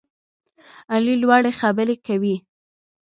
[0.93, 2.35] علي لوړې خبرې کوي.